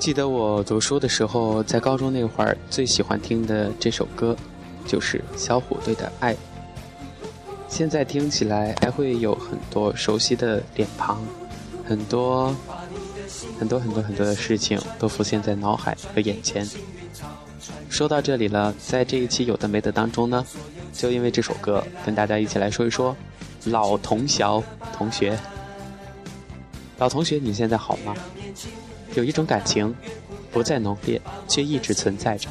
[0.00, 4.34] 记得我读书的时候，在高中那会儿，最喜欢听的这首歌，
[4.86, 6.32] 就是小虎队的《爱》。
[7.68, 11.20] 现在听起来还会有很多熟悉的脸庞，
[11.84, 12.56] 很多
[13.58, 16.66] 很多很多很多的事情都浮现在脑海和眼前。
[17.90, 20.42] 说到这里了，在这一期有的没的当中呢，
[20.94, 23.14] 就因为这首歌，跟大家一起来说一说
[23.66, 24.62] 老同小
[24.94, 25.38] 同学。
[26.96, 28.14] 老同学，你现在好吗？
[29.14, 29.94] 有一种感情，
[30.52, 32.48] 不再浓烈，却一直存在着。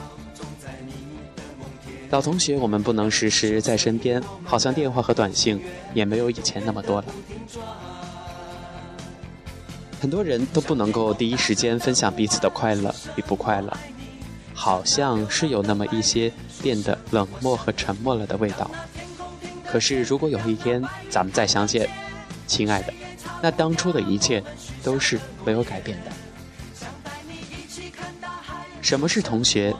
[2.09, 5.61] 老同学，我们不能时时在身边，好像电话和短信
[5.93, 7.05] 也没有以前那么多了。
[10.01, 13.71] 很多人都不能够第一时间分享彼此的快乐与不快乐，
[14.53, 18.71] 好像是有那么一些变得冷漠和沉默了的味道。
[19.65, 21.87] 可是，如果有一天咱们再相见，
[22.47, 22.93] 亲爱的，
[23.41, 24.43] 那当初的一切
[24.81, 26.11] 都是没有改变的。
[28.81, 29.73] 什么是同学？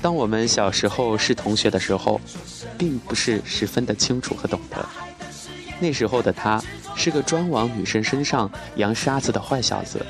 [0.00, 2.20] 当我们小时候是同学的时候，
[2.78, 4.88] 并不是十分的清楚和懂得。
[5.80, 6.62] 那时候的他
[6.94, 10.04] 是个专往女生身上扬沙子的坏小子，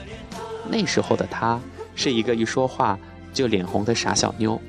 [0.68, 1.60] 那时候的他
[1.94, 2.98] 是一个一说话
[3.32, 4.60] 就脸红的傻小妞。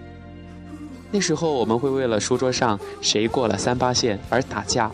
[1.11, 4.91] 那时候我们会为了书桌上谁过了三八线而打架，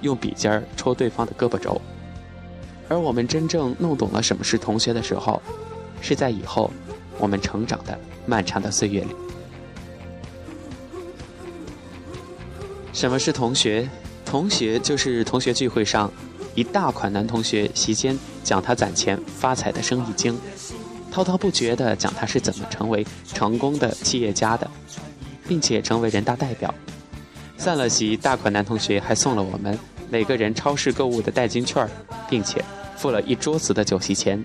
[0.00, 1.80] 用笔尖儿抽对方的胳膊肘。
[2.88, 5.40] 而我们真正弄懂了什么是同学的时候，
[6.00, 6.70] 是在以后
[7.18, 9.10] 我们成长的漫长的岁月里。
[12.92, 13.88] 什么是同学？
[14.24, 16.12] 同学就是同学聚会上，
[16.54, 20.38] 一大款男同学席间讲他攒钱发财的生意经，
[21.10, 24.70] 滔滔不绝地讲他是怎么成为成功的企业家的，
[25.46, 26.74] 并且成为人大代表。
[27.56, 29.78] 散了席，大款男同学还送了我们
[30.10, 31.88] 每个人超市购物的代金券，
[32.28, 32.62] 并且
[32.96, 34.44] 付了一桌子的酒席钱。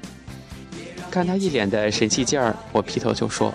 [1.13, 3.53] 看他一脸的神气劲儿，我劈头就说：“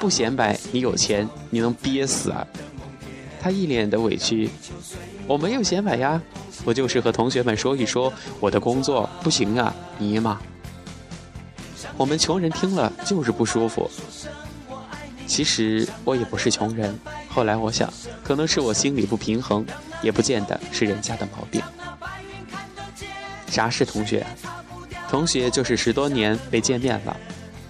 [0.00, 2.44] 不显摆，你有钱，你能憋死啊！”
[3.40, 4.50] 他一脸的委屈，
[5.24, 6.20] 我没有显摆呀，
[6.64, 10.40] 我就是和同学们说一说我的工作不行啊，尼玛！
[11.96, 13.88] 我们穷人听了就是不舒服。
[15.24, 16.98] 其实我也不是穷人，
[17.28, 17.88] 后来我想，
[18.24, 19.64] 可能是我心里不平衡，
[20.02, 21.62] 也不见得是人家的毛病。
[23.46, 24.26] 啥是同学？
[25.08, 27.16] 同学就是十多年没见面了，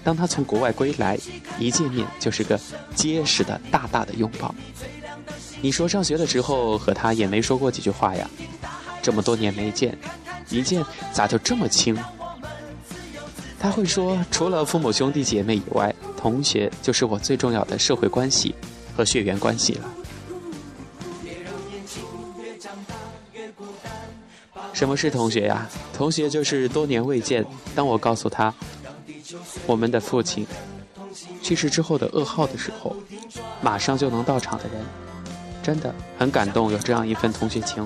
[0.02, 1.18] 当他从国外归来，
[1.58, 2.58] 一见面就是个
[2.94, 4.54] 结实的大大的拥抱。
[5.60, 8.28] 你说上学的时候和他也没说过几句话呀，
[9.00, 9.96] 这么多年没见，
[10.50, 11.96] 一见咋就这么亲？
[13.60, 18.54] 他会说，除了父母兄弟姐妹以外，同学就是我最重要的社会关系
[18.96, 19.97] 和血缘关系了。
[24.78, 25.68] 什么是同学呀？
[25.92, 27.44] 同学就是多年未见，
[27.74, 28.54] 当我告诉他
[29.66, 30.46] 我们的父亲
[31.42, 32.94] 去世之后的噩耗的时候，
[33.60, 34.80] 马上就能到场的人。
[35.64, 37.84] 真的很感动，有这样一份同学情。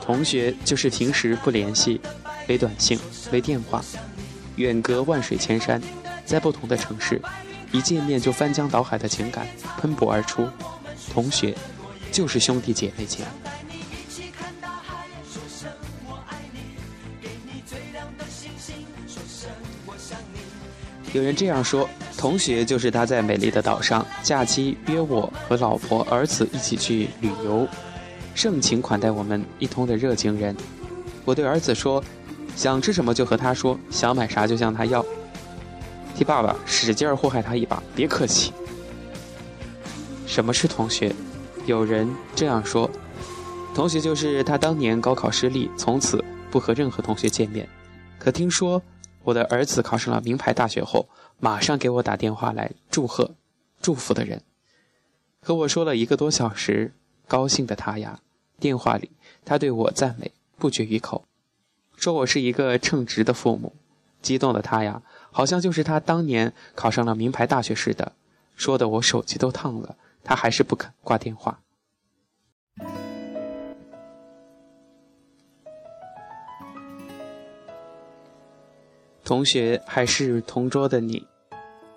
[0.00, 2.00] 同学就是平时不联系，
[2.46, 2.98] 没短信，
[3.30, 3.84] 没电话，
[4.54, 5.78] 远隔万水千山，
[6.24, 7.20] 在不同的城市，
[7.72, 9.46] 一见面就翻江倒海的情感
[9.82, 10.48] 喷薄而出。
[11.12, 11.54] 同学
[12.10, 13.22] 就是兄弟姐妹情。
[21.16, 21.88] 有人这样说。
[22.18, 27.68] 同学就是他在美丽的岛上假期约我和老婆儿子一起去旅游，
[28.34, 30.56] 盛情款待我们一通的热情人。
[31.24, 32.02] 我对儿子说
[32.56, 35.04] ：“想吃什么就和他说，想买啥就向他要。”
[36.16, 38.52] 替爸爸使劲祸害他一把，别客气。
[40.26, 41.14] 什么是同学？
[41.66, 42.90] 有人这样说：
[43.74, 47.68] 同学就是他当年高考失利，从此不和任何同学见面。
[48.18, 48.80] 可听说
[49.26, 51.08] 我的儿子考上了名牌大学后。
[51.38, 53.34] 马上给我打电话来祝贺、
[53.82, 54.40] 祝福的人，
[55.42, 56.94] 和我说了一个多小时，
[57.28, 58.20] 高兴的他呀，
[58.58, 59.10] 电话里
[59.44, 61.26] 他对我赞美不绝于口，
[61.94, 63.76] 说我是一个称职的父母，
[64.22, 68.12] 激动的他呀，好像就是他当年考上了名牌大学似的，
[68.54, 71.60] 说的我手机都烫了，他还是不肯挂电话。
[79.26, 81.26] 同学还是同桌的你，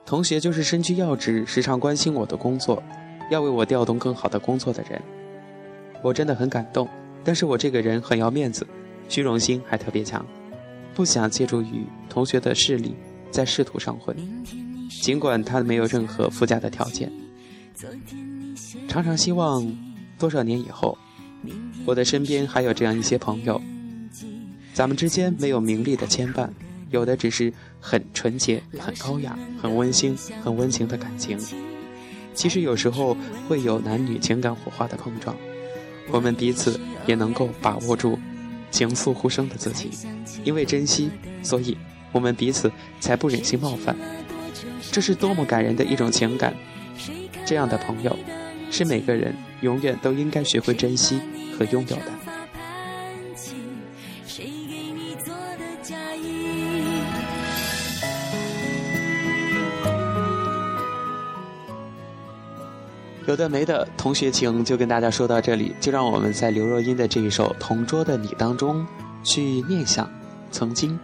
[0.04, 2.82] 同学就是身居要职、时常关心我的工作，
[3.30, 5.00] 要为我调动更好的工作的人。
[6.02, 6.90] 我真的很感动，
[7.24, 8.66] 但是我这个人很要面子，
[9.08, 10.26] 虚荣心还特别强，
[10.96, 12.96] 不想借助于同学的势力
[13.30, 14.18] 在仕途上混。
[15.04, 17.12] 尽管他没有任何附加的条件，
[18.88, 19.72] 常常希望
[20.18, 20.98] 多少年以后，
[21.86, 23.62] 我的身边还有这样一些朋友，
[24.74, 26.50] 咱们之间没有名利的牵绊。
[26.90, 31.38] 有的只是很纯洁、很高雅、很温馨、很温情的感情。
[32.34, 35.36] 其实有时候会有男女情感火花的碰撞，
[36.10, 38.18] 我们彼此也能够把握住
[38.72, 39.90] 情愫互生的自己，
[40.44, 41.10] 因为珍惜，
[41.44, 41.78] 所以
[42.12, 43.96] 我们彼此才不忍心冒犯。
[44.92, 46.56] 这是多么感人的一种情感！
[47.46, 48.18] 这样的朋友，
[48.72, 51.20] 是每个人永远都应该学会珍惜
[51.58, 52.12] 和拥有的。
[63.30, 68.84] 有的没的同学情就跟大家说到这里，就让我们在刘若英的这一首《同桌的你》当中
[69.24, 70.10] 去念想
[70.50, 71.00] 曾经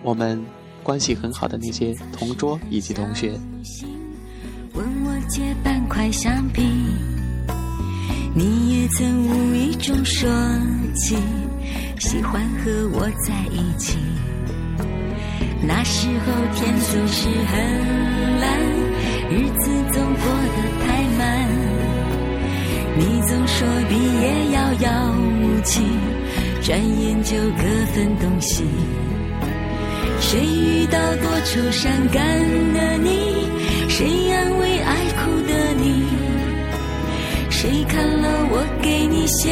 [0.00, 0.40] 我们
[0.84, 3.32] 关系很好的那些同桌以及同学。
[4.72, 6.62] 问我借半块橡皮，
[8.36, 10.30] 你也曾无意中说
[10.94, 11.16] 起
[11.98, 13.98] 喜欢和我在一起。
[15.66, 18.73] 那时候天总是很蓝，
[19.34, 21.20] 日子总过得太慢。
[22.96, 23.92] 你总说毕
[24.22, 24.88] 业遥遥
[25.42, 25.82] 无期，
[26.62, 28.64] 转眼就各分东西。
[30.20, 32.22] 谁遇到多愁善感
[32.74, 33.48] 的你？
[33.88, 35.52] 谁安慰爱哭的
[35.82, 36.04] 你？
[37.50, 39.50] 谁看了我给你写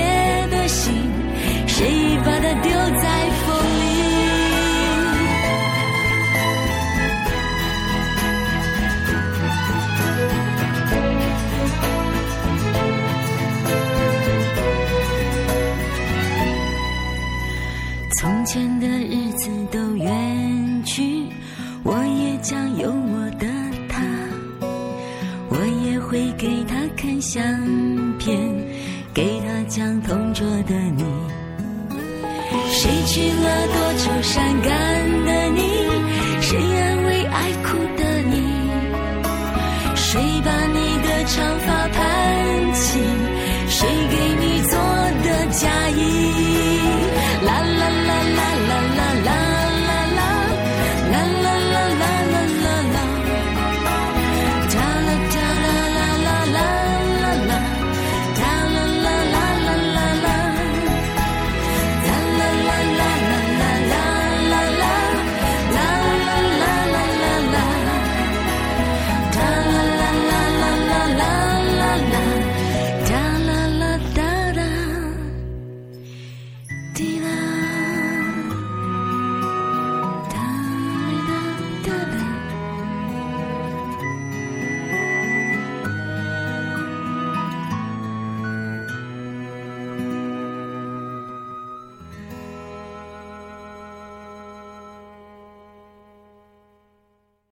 [0.49, 0.95] 的信？
[1.67, 2.71] 谁把它丢
[3.03, 3.09] 在
[18.83, 21.29] 的日子都远去，
[21.85, 23.47] 我也将有我的
[23.89, 24.03] 他，
[25.49, 25.57] 我
[25.87, 27.41] 也会给他看相
[28.19, 28.37] 片，
[29.15, 31.05] 给他讲同桌的你。
[32.73, 34.72] 谁去了多愁善感？